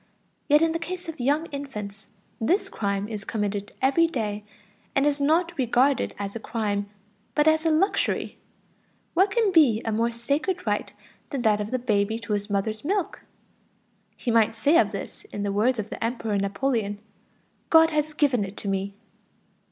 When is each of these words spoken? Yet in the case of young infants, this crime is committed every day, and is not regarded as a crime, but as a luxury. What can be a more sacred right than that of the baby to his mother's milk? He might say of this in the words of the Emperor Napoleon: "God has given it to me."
Yet 0.47 0.63
in 0.63 0.71
the 0.71 0.79
case 0.79 1.07
of 1.07 1.19
young 1.19 1.45
infants, 1.51 2.07
this 2.39 2.69
crime 2.69 3.07
is 3.07 3.23
committed 3.23 3.71
every 3.83 4.07
day, 4.07 4.43
and 4.95 5.05
is 5.05 5.21
not 5.21 5.55
regarded 5.59 6.15
as 6.17 6.35
a 6.35 6.39
crime, 6.39 6.89
but 7.35 7.47
as 7.47 7.67
a 7.67 7.69
luxury. 7.69 8.39
What 9.13 9.29
can 9.29 9.51
be 9.51 9.79
a 9.85 9.91
more 9.91 10.09
sacred 10.09 10.65
right 10.65 10.91
than 11.29 11.43
that 11.43 11.61
of 11.61 11.69
the 11.69 11.77
baby 11.77 12.17
to 12.17 12.33
his 12.33 12.49
mother's 12.49 12.83
milk? 12.83 13.21
He 14.17 14.31
might 14.31 14.55
say 14.55 14.79
of 14.79 14.91
this 14.91 15.23
in 15.25 15.43
the 15.43 15.51
words 15.51 15.77
of 15.77 15.91
the 15.91 16.03
Emperor 16.03 16.35
Napoleon: 16.35 16.97
"God 17.69 17.91
has 17.91 18.15
given 18.15 18.43
it 18.43 18.57
to 18.57 18.67
me." 18.67 18.95